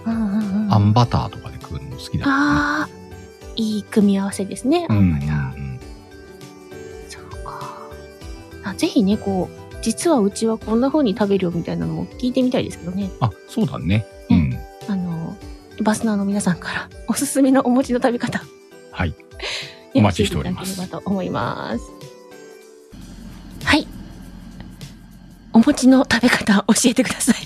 [0.07, 0.73] うんうんうん。
[0.75, 2.25] あんバターとかで食うのも好きだ。
[2.27, 4.87] あー、いい組み合わせですね。
[4.89, 5.81] うんうんうあんバターん。
[7.09, 7.89] そうか。
[8.65, 13.11] あぜひね、こう、実はうちはこんな風に食べるよみたいなのも聞いてみたいですけどね。
[13.21, 14.05] あ、そうだね。
[14.31, 14.59] うん。
[14.89, 15.37] あの、
[15.83, 18.43] バスナーの皆さんからおすすめのお餅の食べ方、
[18.91, 19.11] はい。
[19.11, 19.17] ね
[19.95, 21.85] お待ちしております教えていただければと思います。
[23.65, 23.87] はい。
[25.57, 27.37] お餅の食べ方教えてください。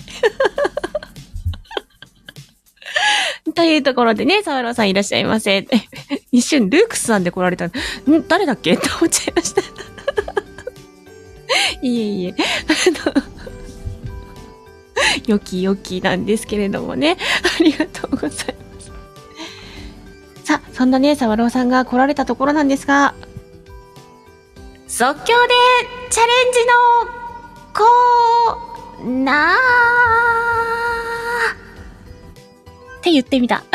[3.55, 5.65] というところでね、沢朗さんいらっしゃいませ。
[6.33, 7.67] 一瞬、ルークスさんで来られた。
[7.67, 7.71] ん？
[8.27, 8.73] 誰だっけ？
[8.73, 9.61] って思っちゃいました。
[11.81, 12.35] いえいえ。
[13.07, 13.13] あの、
[15.27, 17.15] よきよきなんですけれどもね。
[17.59, 18.35] ありがとうございま
[18.81, 18.91] す。
[20.43, 23.13] さあ、そんなね、沢朗さんが来られたところなんですが、
[24.85, 25.29] 即興で
[26.09, 26.59] チャレンジ
[27.07, 27.20] の
[27.81, 29.55] コーナー
[32.99, 33.63] って言ってみた。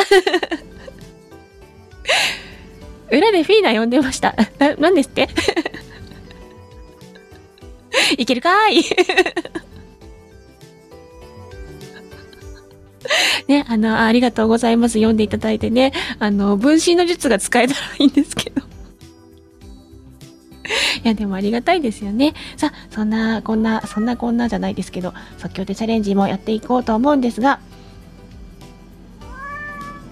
[3.11, 4.35] 裏でフィーナ呼んでました。
[4.59, 5.29] な、なんですって？
[8.19, 8.85] いけるかーい
[13.49, 14.95] ね、あの、ありがとうございます。
[14.95, 15.93] 読んでいただいてね。
[16.19, 18.63] あの、分身の術が使えたらいいんですけど。
[21.05, 22.35] いや、でもありがたいですよね。
[22.57, 27.61] さあ、そんな、こんな、そんなこんなじゃないですけど、即興でチャレンジもやっていこうと思うんですが、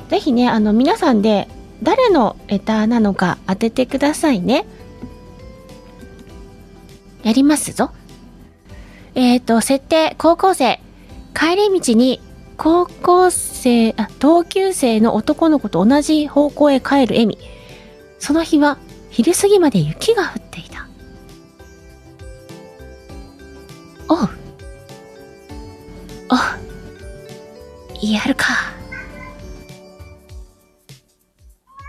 [0.08, 1.48] ぜひね、あの、皆さんで、
[1.82, 4.64] 誰のレターなのか当ててくださいね。
[7.22, 7.90] やりますぞ。
[9.14, 10.80] えっ、と、設定、高校生。
[11.34, 12.20] 帰り道に、
[12.56, 17.38] 高校生、あ、同級生の男の子と同じ方向へ帰るエミ。
[18.18, 18.78] その日は、
[19.14, 20.88] 昼過ぎまで雪が降っていた。
[24.08, 24.18] おう。
[24.18, 24.24] お
[26.34, 26.36] う。
[28.12, 28.46] やるか。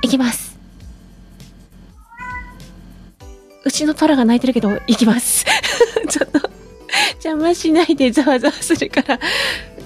[0.04, 0.56] いきます。
[3.64, 5.46] うちのトラが泣いてるけど、行きます。
[6.08, 6.48] ちょっと、
[7.14, 9.20] 邪魔しないでざわざわするから、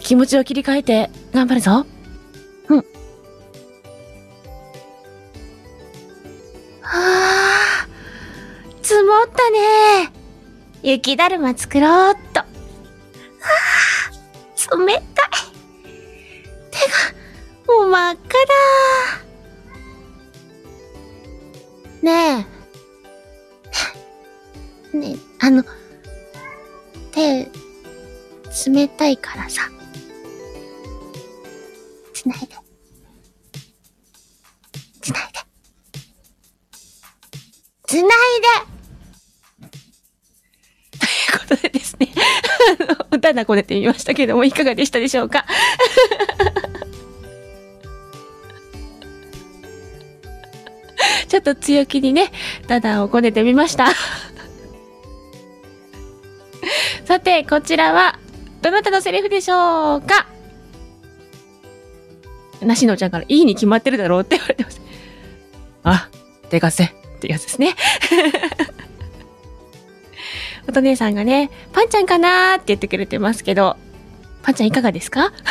[0.02, 1.86] 気持ちを切り替えて、頑張るぞ。
[10.90, 12.40] 雪だるま作ろうっと。
[12.40, 12.46] は
[14.74, 15.06] あ、冷たい。
[16.72, 16.80] 手
[17.68, 18.20] が、もう真っ赤
[22.02, 22.12] だ。
[22.12, 22.48] ね
[24.94, 24.98] え。
[24.98, 25.64] ねえ、あの、
[27.12, 27.52] 手、
[28.68, 29.70] 冷たいからさ。
[43.30, 45.46] あの、歌なこねてみましたけども、いかがでしたでしょうか？
[51.28, 52.32] ちょっと強気にね、
[52.68, 53.88] ダダをこねてみました。
[57.06, 58.18] さて、こちらは、
[58.62, 60.28] どなたのセリフでしょうか？
[62.62, 64.82] なしのちゃんから、いいに決まってるだろうって言われてます。
[65.84, 66.10] あ、
[66.50, 66.90] でかせっ
[67.22, 67.76] てやつですね。
[70.68, 72.56] お姉さんがね、パンちゃんかな？
[72.56, 73.76] ーって言ってくれてますけど、
[74.44, 75.32] パンちゃんいかがですか？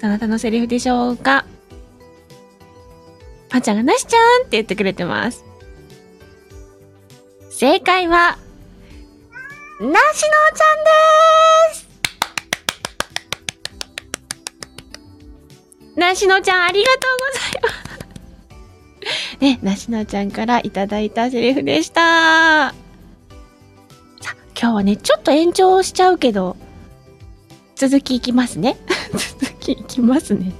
[0.00, 1.44] どなたのセリフでしょうか
[3.48, 4.42] パンちゃんがなしちゃん？
[4.42, 5.44] って言ってくれてます。
[7.50, 8.38] 正解は、
[9.80, 9.96] なしのちゃん
[11.72, 11.86] です
[15.96, 17.85] なしのちゃんありがとうございます。
[19.40, 22.70] ね、なしのちゃんからいただいたセリフでした。
[22.70, 22.74] さ、
[24.58, 26.56] 今日はね、ちょっと延長しちゃうけど、
[27.74, 28.78] 続きいきますね。
[29.12, 30.52] 続きいきますね。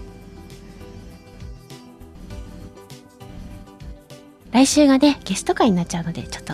[4.53, 6.53] 来週がね、ゲスト会になっちゃうので、ちょっと、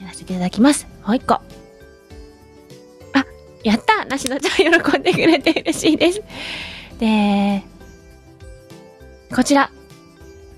[0.00, 0.86] やらせていただきます。
[1.06, 1.34] もう一個。
[1.34, 1.42] あ、
[3.62, 6.22] やったなしのちゃん喜んでくれて嬉しいです。
[6.98, 7.62] で、
[9.34, 9.70] こちら。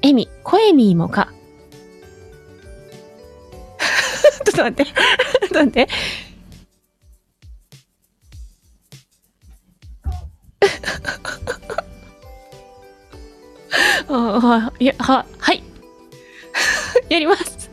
[0.02, 1.28] エミ、コエミーもか。
[4.46, 4.86] ちょっと待って。
[4.88, 4.92] ちょ
[5.44, 5.86] っと待って。
[14.08, 15.62] あいや、は、はい。
[17.10, 17.68] やります。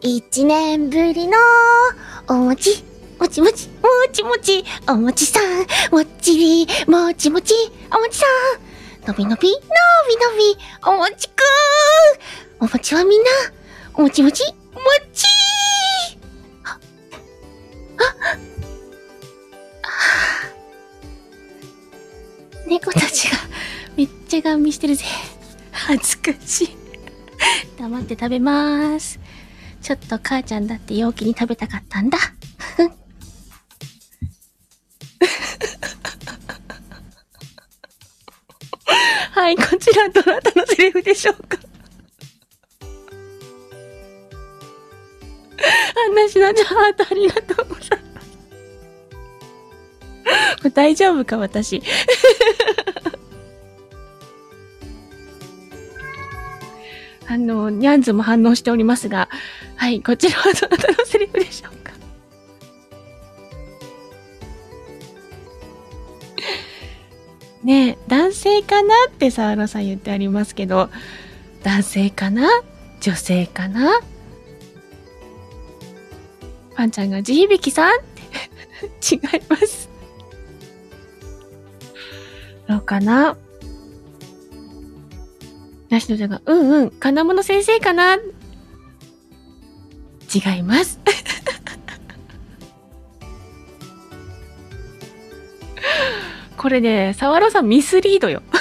[0.00, 1.36] 一年ぶりの
[2.28, 2.84] お餅、
[3.18, 7.52] もちもち、もちもち、お餅さん、もっちり、もちもち、
[7.90, 8.24] お餅さ
[8.64, 8.67] ん、
[9.08, 11.44] のびのび、のびのび、お餅くん。
[12.60, 13.30] お餅はみんな、
[14.02, 14.52] もちもち、も
[15.14, 15.24] ち
[16.62, 16.78] あ、あ、
[19.82, 19.88] あ
[22.66, 23.38] 猫たちが
[23.96, 25.06] めっちゃガン見してるぜ。
[25.72, 26.76] 恥ずかしい。
[27.78, 29.18] 黙って食べます。
[29.80, 32.18] ちょっと母ちゃんだって陽気に食べたかったんだ。
[39.48, 41.56] はい、こちらどなたのセリフでしょうか？
[46.06, 48.28] あんなしなちゃん、ハートありがとうございます。
[50.60, 51.82] これ大丈夫か、私？
[57.26, 59.30] あの、ニャンズも反応しておりますが、
[59.76, 61.87] はい、こちらはどなたのセリフでしょうか？
[67.64, 70.90] ね、男性かなって沢野さん言ってありますけど、
[71.62, 72.48] 男性かな？
[73.00, 74.00] 女性かな？
[76.74, 77.98] パンちゃんが地響きさん
[79.02, 79.88] 違います。
[82.68, 83.36] どうかな？
[85.88, 88.14] なしのちゃんが、うんうん、金物先生かな？
[88.14, 88.20] 違
[90.58, 91.00] います。
[96.68, 98.42] これね、沢野さんミスリードよ。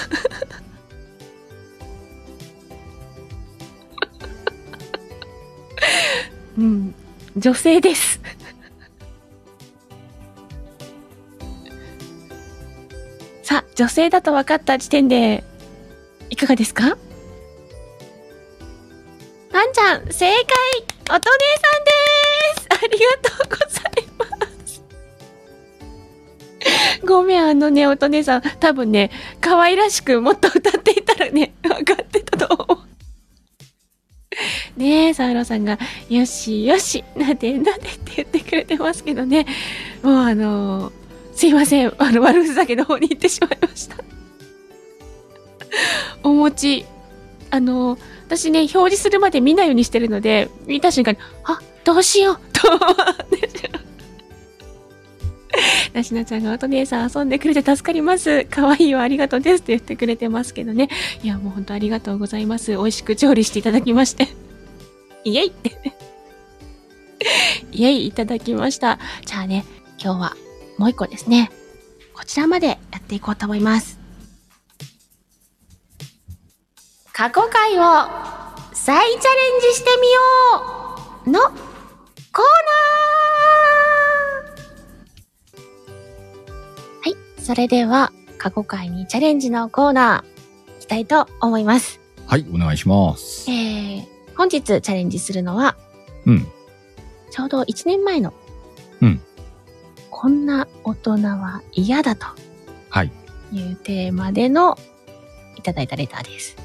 [6.58, 6.96] うん、
[7.36, 8.22] 女性です。
[13.44, 15.44] さあ、女性だと分かった時点で、
[16.30, 16.98] いかがですか？
[19.52, 20.38] パンちゃん、正解
[21.02, 21.24] おとねさん
[21.84, 21.92] で
[22.62, 23.67] すありがとうございます。
[27.08, 32.82] ごめん、あのね、おとねさん、多分ね、可愛らしくもっと歌っていたらね、 分かってたと思
[34.76, 34.80] う。
[34.80, 39.48] ねえ、サーロさんが、よしよし、なでなでって言ってくれてますけどね。
[40.04, 40.92] もうあの
[41.34, 41.94] すいません。
[41.98, 43.98] あの、悪ふざけの方に行ってしまいました。
[46.24, 46.86] お餅。
[47.50, 52.88] あの私ね、表示するまで見ないようにしてるので、見た瞬間に、あ、どうしようと思っ
[53.30, 53.77] てしまう。
[55.98, 58.46] なしなちゃんがおと姉さん遊んでくれて助かります。
[58.46, 60.90] 可愛いよ、ありがとうですって言ってくれてますけどね。
[61.24, 62.72] いや、もう本当ありがとうございます。
[62.72, 64.28] 美味しく調理していただきまして。
[65.26, 65.72] イエイって。
[67.74, 69.00] イエイいただきました。
[69.26, 69.66] じゃあね、
[70.00, 70.38] 今日は
[70.78, 71.52] もう一個ですね。
[72.14, 73.98] こちらまでやっていこうと思います。
[77.12, 77.82] 過去回を
[78.74, 80.22] 再チャレンジしてみよ
[81.26, 83.17] うのコーナー
[87.48, 92.02] それでは、過去回にチャレンジのコーナー、いきたいと思います。
[92.26, 93.50] はい、お願いします。
[93.50, 94.06] えー、
[94.36, 95.78] 本日チャレンジするのは、
[96.26, 96.46] うん。
[97.32, 98.34] ちょうど1年前の、
[99.00, 99.22] うん。
[100.10, 102.26] こんな大人は嫌だと
[102.90, 103.12] はい。
[103.54, 104.78] いうテーマでの
[105.56, 106.58] いただいたレターです。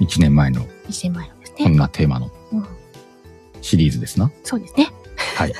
[0.00, 0.66] 1年前の1
[1.04, 1.78] 年前のですこんね。
[1.78, 2.66] なテーマのうん、
[3.62, 4.30] シリーズですな。
[4.42, 4.92] そうですね。
[5.38, 5.54] はい。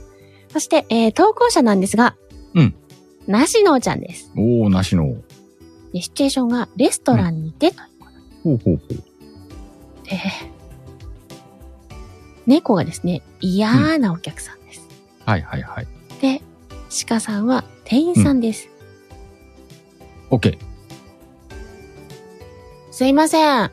[0.48, 2.29] そして、えー、投稿者なんですが、うん。
[3.26, 4.32] なしのちゃんです。
[4.36, 5.14] おー、なしの。
[5.92, 7.72] で、シチュエーションがレストランにて、う
[8.42, 9.10] ほうほうほう。
[10.04, 10.20] で、
[12.46, 14.88] 猫がですね、嫌なお客さんです。
[15.24, 15.86] はいはいはい。
[16.20, 16.42] で、
[17.06, 18.68] 鹿さんは店員さんです。
[20.30, 20.58] OK。
[22.90, 23.70] すいません。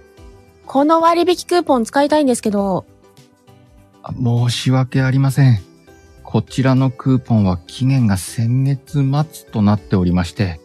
[0.66, 2.86] この割引クーポン使いたいんですけど、
[4.04, 5.67] あ申し訳ありません。
[6.30, 10.60] こちらのクーポンは期限が先月末となっておりまして、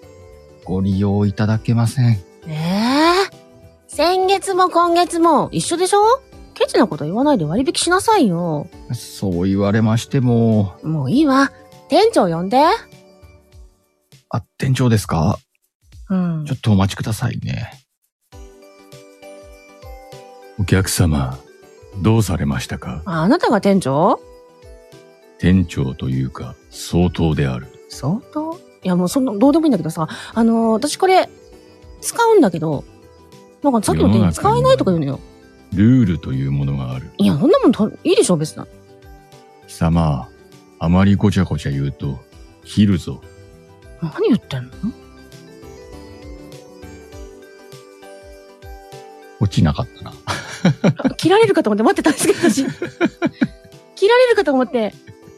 [0.64, 2.18] ご利用いただけません。
[2.48, 3.12] ええ
[3.86, 6.00] 先月も今月も一緒でしょ？
[6.54, 8.66] ケチなこと言わないで割引しなさいよ。
[8.92, 11.52] そう言われましても、もういいわ。
[11.88, 12.58] 店長呼んで。
[14.30, 15.38] あ、店長ですか？
[16.10, 16.54] うんちょ。
[16.56, 17.70] っとお待ちくださいね。
[20.58, 21.38] お客様、
[21.98, 23.02] どうされましたか？
[23.04, 24.20] ああなたが店長？
[25.43, 27.66] 店長というか、相当である。
[27.88, 28.61] 相当？
[28.84, 31.28] いや、もうそんな、どうでもいいんだけどさ、あのー私これ、
[32.01, 32.84] 使うんだけど、
[33.61, 35.18] なんかさっきの店員使えないとか言うのよ。
[35.74, 37.11] ルールというものがある。
[37.18, 38.68] いや、そんなもん、いいでしょ、別な。
[39.66, 40.28] 貴様、
[40.78, 42.20] あまりごちゃごちゃ言うと、
[42.64, 43.20] 切るぞ。
[44.01, 44.70] 何言ってんの？
[49.40, 50.05] 落ちなかった
[51.09, 51.14] な。
[51.18, 52.62] 切られるかと思って待ってたんですけど、私。
[53.97, 54.95] 切られるかと思って、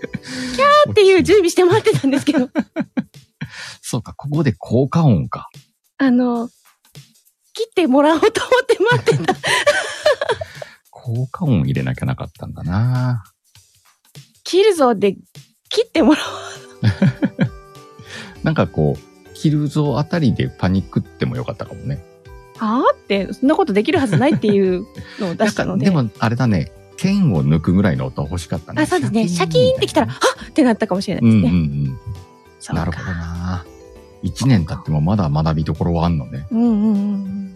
[0.06, 2.48] キャーっていう準備して待ってたんですけど、
[3.82, 5.48] そうか、ここで効果音か。
[5.98, 6.48] あの、
[7.52, 9.34] 切ってもらおうと思って待ってた。
[10.90, 13.24] 効果音入れなきゃなかったんだな。
[14.42, 15.16] 切るぞで、
[15.68, 16.20] 切ってもら
[18.42, 22.04] なんかこう、切るぞあたりでパニックってもよかったかもね。
[22.60, 22.68] おう。
[22.68, 24.86] はぁって、そんなことできるはずないっていう
[25.20, 25.86] のを出したので。
[25.86, 28.82] でも、あれだね、剣を抜くぐらいの音欲しかったね。
[28.82, 29.28] あ、そうですね。
[29.28, 31.58] シャキーンってきたら、はっってなったかもしれないうんですね。
[31.58, 31.98] うんうん。
[32.60, 33.64] そうなるほどな。
[34.22, 36.46] 一年経ってもまだ学びどころはあんのね。
[36.50, 37.54] うんうんうんうん。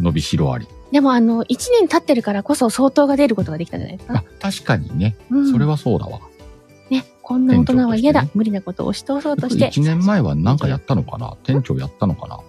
[0.00, 0.66] 伸びしろあり。
[0.92, 4.18] でもあの、一年経ってるからこそ相当が出ることができたんじゃないですか？
[4.18, 5.16] あ、確かにね。
[5.30, 6.20] うんそれはそうだわ。
[6.90, 8.22] ね、こんな大人は嫌だ。
[8.22, 9.68] 店長としてね無理なことを押し通そうとして。
[9.68, 11.36] 一年前は何かやったのかな？
[11.42, 12.40] 店長やったのかな？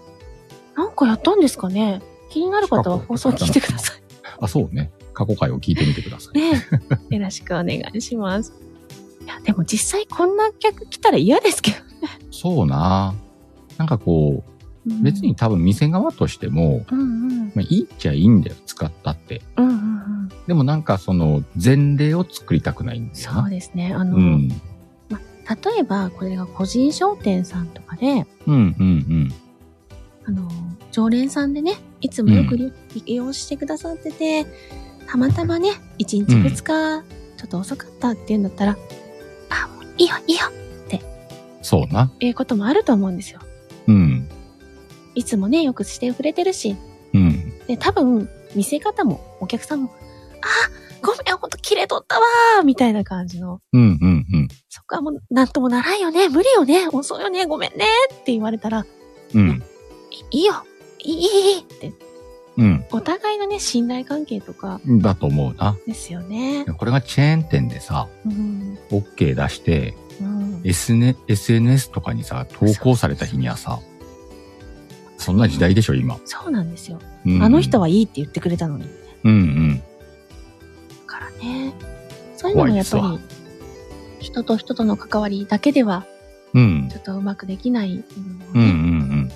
[0.75, 2.01] なんかやったんですかね？
[2.29, 3.93] 気になる方は放送聞いてくださ
[4.39, 4.91] あ、そうね。
[5.19, 6.39] 過去回を聞いてみてください。
[6.39, 6.41] い。
[6.41, 6.63] ね
[7.09, 8.53] よろしくお願いします。
[9.21, 11.77] いや、でも実際こんな客来たら嫌ですけど。
[12.31, 13.13] そうな。
[13.77, 14.49] なんかこう、
[14.89, 17.45] うん別に多分店側としても、うんうん。
[17.47, 19.41] まあ、いいっちゃいいんだよ、使ったって。
[19.57, 20.29] うんうんうん。
[20.47, 23.41] でもなんかその前例を作りたくないんだよな。
[23.41, 23.93] そうですね。
[23.93, 24.47] あの、うん。
[24.47, 24.55] 例
[25.79, 29.33] えばこれが個人商店さんとかで、うんうんうん。
[30.25, 30.49] あの、
[30.91, 32.71] 常連さんでね、いつもよく利
[33.05, 34.45] 利用してくださってて、
[35.09, 37.03] たまたまね、1日うん2日、
[37.37, 38.77] ちょっと遅かったっていうんだったら、
[39.49, 40.41] あ、もういいよ、いいよ
[41.61, 42.11] そうな。
[42.19, 43.39] いうこともあると思うんですよ。
[43.87, 44.29] うん。
[45.15, 46.75] いつもね、よくしてくれてるし、
[47.13, 47.59] うん。
[47.67, 49.91] で、多分、見せ方も、お客さんも、
[50.41, 54.47] あ、ごめん、ほんと綺麗とったわーみたいな感じの、うんうんうん。
[54.69, 58.85] そこはもう、なんともならんよね、無理よね、遅いよね、ごめんねって言われたら、
[59.33, 59.63] うん。
[60.31, 60.63] いいいよ、
[60.99, 61.23] いい、いい、
[61.55, 61.93] いいって、
[62.59, 62.85] うん。
[62.91, 65.77] お互いのね、信頼関係とかだと思うな。
[65.87, 66.65] ですよね。
[66.77, 68.77] これがチェーン店でさ、うん。
[68.91, 70.61] OK 出して、うん。
[70.63, 73.79] SN SNS とかにさ、投稿された日にはさ、
[75.17, 76.19] そんな時代でしょ、今。
[76.25, 76.99] そうなんですよ。
[77.25, 78.83] うんあの人はいいって言ってくれたのに。
[78.83, 78.89] だ
[79.23, 79.83] うんうん。
[81.05, 81.73] からね。
[82.35, 83.19] そういうのもやっぱり、
[84.19, 86.05] 人と人との関わりだけでは、
[86.53, 86.97] うんち。
[86.97, 89.31] ょっとうまくできない部分もうんうんね、うん。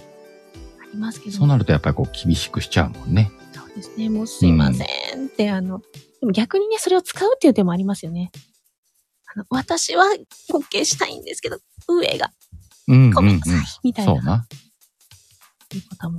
[0.93, 1.35] ありますけど。
[1.35, 3.31] そうなるとやっぱりこう厳しくしちゃうもんね。
[3.53, 4.09] そうですね。
[4.09, 4.83] もうすいませ
[5.15, 5.81] んって、あの、
[6.19, 8.31] でも逆にね、それを使うっていう手もありますよね。
[9.35, 10.05] あの、私は
[10.51, 12.31] OK したいんですけど、上が、
[12.87, 13.11] うんうんうん。
[13.11, 14.45] ごめんなさいみたいなそうな。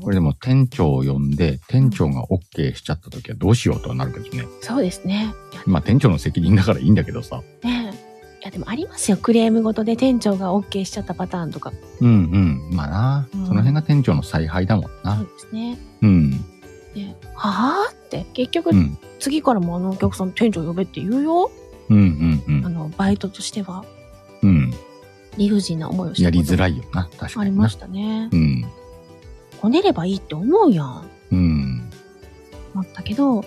[0.03, 4.47] これでも店長を呼んで、店長が OK しちゃった時はどうしようとはなるけどね。
[4.62, 5.33] そうですね。
[5.64, 7.41] まあ店長の責任だからいいんだけどさ。
[7.62, 8.04] ねい
[8.45, 9.16] や、でもありますよ。
[9.16, 11.72] クレームごとで店長が OK しちゃったパターンとか。
[12.01, 12.76] うんうん。
[12.76, 15.22] まあな、うんその辺が店長の采配だもんそうな。
[15.22, 15.78] ですね。
[16.03, 16.30] うん。
[16.95, 18.99] で、はぁって、結局、うん。
[19.18, 21.51] 次からもあのお客さん店長呼べって言うよ。
[21.90, 23.84] うんうんあの、バイトとしては
[24.42, 24.51] うん。
[24.51, 24.74] うん。
[25.36, 26.74] 理不尽な思いをしたやりづらい。
[26.74, 27.09] いよな。
[27.16, 27.40] 確かにな。
[27.42, 28.28] ありましたね。
[28.32, 28.64] うん。
[29.61, 31.11] こねればいいって思うやん。
[31.32, 31.90] うん。
[32.74, 33.45] 思ったけど、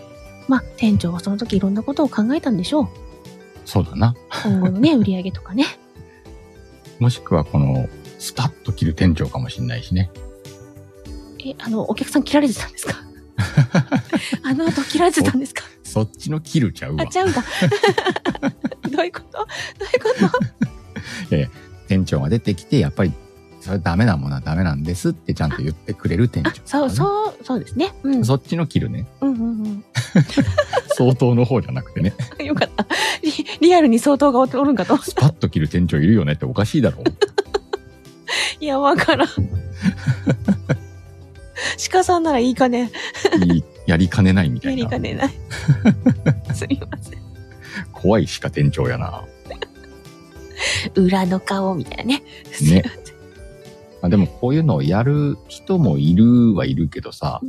[0.48, 2.88] まあ、店長はその時いろんなことを考えたんでしょう。
[3.68, 4.16] そうだな。
[4.44, 5.66] 今後のね、 売り上げとかね。
[7.00, 7.88] もしくはこの、
[8.18, 10.10] スパッと切る店長かもしれないしね。
[11.46, 13.04] え、あの、お客さん切られてたんですか？
[14.44, 15.64] あの後切られてたんですか？
[15.84, 17.08] そっちの切るちゃうわあ、。
[17.08, 17.44] ちゃうんだ。
[18.90, 19.38] どういうこと？
[19.38, 19.46] ど
[19.82, 20.30] ういうこ
[21.30, 21.38] と？
[21.88, 23.12] 店長が出てきて、やっぱり、
[23.68, 27.94] それダメなものはダメなんですってちゃんと言ってくれる店長、そう、そう、そうですね。
[28.04, 28.24] うん。
[28.24, 29.06] そっちの切るね。
[29.20, 29.84] うんうんうん。
[30.96, 32.14] 相当の方じゃなくてね。
[32.40, 32.88] よかった。
[33.22, 34.98] リリアルに相当がおるんかと。
[34.98, 37.04] スパッと切る店長いるよねっておかしいだろ。
[38.62, 39.28] いや、わからん。
[41.92, 42.90] 鹿さんならいいかね。
[43.44, 44.84] いいやりかねないみたやいな。
[44.86, 45.30] りかねない。
[46.56, 47.20] すみません。
[47.92, 49.26] 怖い鹿店長やな。
[50.96, 52.24] 裏の顔みたいなね。
[52.62, 52.84] ね。
[54.02, 57.42] あでもこういうのをやる人もいるはいるけどさ、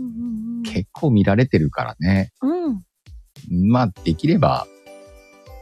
[0.64, 2.32] 結構見られてるからね。
[2.42, 2.82] うん。
[3.50, 4.66] まあできれば、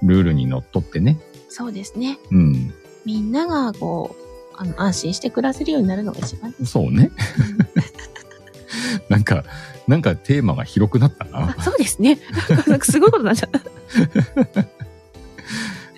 [0.03, 1.19] ルールにのっとってね。
[1.49, 2.19] そうですね。
[2.31, 2.75] うん。
[3.05, 4.15] みんながこ
[4.55, 6.53] う、あの、安心して暮らせるようになるのが一番。
[6.65, 7.11] そうね。
[9.09, 9.45] なんか、
[9.87, 11.55] なんかテーマが広くなったな。
[11.57, 12.19] あ、そうですね。
[12.83, 14.67] すごいことになっちゃった。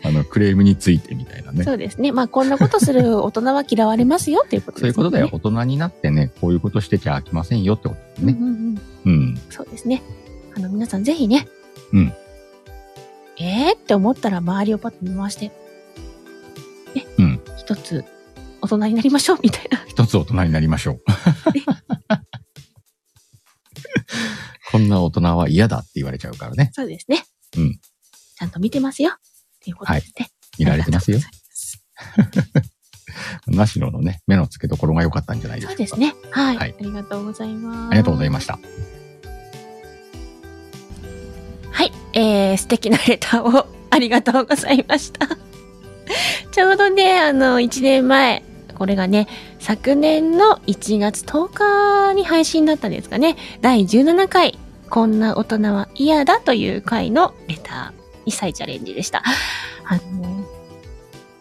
[0.03, 1.65] あの、クレームについてみたいなね。
[1.65, 2.13] そうですね。
[2.13, 5.29] まあ、こんなことする大人は嫌われますよっていうことそういうことだよ。
[5.33, 8.37] 大人になってね、こういうことしてちゃ飽きませんよってことね。
[8.39, 9.13] うんうんうん。
[9.13, 9.41] うん。
[9.51, 10.03] そうですね。
[10.57, 11.49] あの、皆さんぜひね。
[11.93, 12.13] うん。
[13.41, 15.51] えーって思ったら周りをパッと見回して、
[16.95, 17.07] ね。
[17.19, 17.41] うん。
[17.57, 18.05] 一つ
[18.61, 19.79] 大人になりましょうみたいな。
[19.87, 20.99] 一つ大人になりましょう。
[20.99, 21.03] こ
[24.73, 26.71] こんな大人は嫌だって言われちゃうからね。
[26.73, 27.25] そうですね。
[27.57, 27.73] うん。
[27.75, 29.13] ちゃんと見てますよ。
[29.71, 30.31] いうことですね。
[30.59, 31.21] 見られてますよ。
[33.47, 35.87] ナシロのね、目の付けどころが良かったんじゃないでしょうか。
[35.87, 36.14] そうですね。
[36.31, 36.57] はい。
[36.57, 37.89] はいありがとうございます。
[37.89, 38.59] ありがとうございました。
[41.73, 41.93] はい。
[42.12, 45.29] えー、素敵なレターをありがとうございました。
[46.53, 48.43] ちょうどね、あの、1年前、
[48.77, 49.27] これがね、
[49.59, 53.37] 昨年の1月10日に配信だったんですかね。
[53.61, 54.59] 第17回、
[54.89, 57.98] こんな大人は嫌だという回のレター
[58.29, 59.22] に再チャレンジでした。
[59.85, 60.47] あの、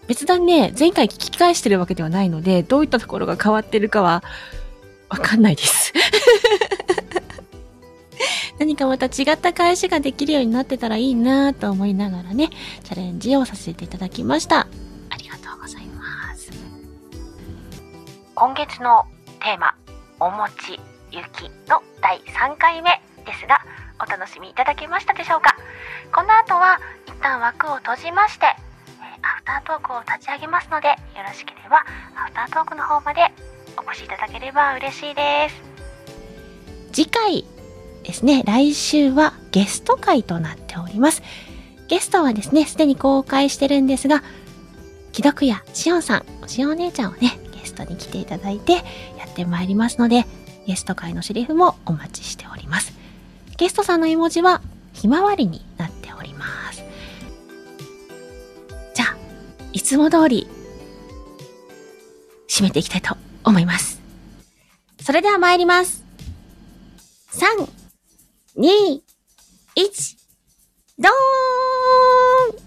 [0.08, 4.24] 別段ね、前回聞き返してるわけではないので、どういったところが変わってるかは、
[5.10, 5.94] わかんないです。
[8.60, 12.50] 何かまた違った返しができるようになってたらいいなと思いながらね、
[12.84, 14.62] チャレンジをさせていただきました。
[14.62, 16.50] ありがとうございます。
[18.34, 19.06] 今月の
[19.40, 19.76] テーマ、
[20.20, 20.80] お餅、
[21.12, 23.62] 雪の第3回目ですが、
[24.00, 25.56] お楽しみいただけましたでしょうか？
[26.14, 28.50] この後は一旦枠を閉じまして、え
[29.22, 30.96] アフタートークを立ち上げますので、よ
[31.28, 31.86] ろしければ
[32.16, 33.22] アフタートークの方まで
[33.78, 35.56] お越しいただければ嬉しいです。
[36.94, 37.46] 次回
[38.04, 41.22] ですね、来週はゲスト会となっております。
[41.88, 44.24] ゲストはですね、すでに公開してるんですが、
[45.14, 48.82] 既読やしおんさん、しおんお姉ちゃんをね、ゲストに来ていただいてや
[49.28, 50.26] ってまいりますので、
[50.68, 52.94] ゲスト会のセリフもお待ちしております。
[53.58, 54.62] ゲストさんの絵文字は
[54.94, 56.84] ひまわりになっております。
[58.94, 59.18] じゃあ、
[59.74, 60.48] いつも通り、
[62.48, 64.00] 締めていきたいと思います。
[65.02, 66.04] それでは参ります。
[67.32, 67.68] 3、
[68.58, 69.02] 2、
[69.76, 70.18] 1、
[71.00, 72.67] ドーン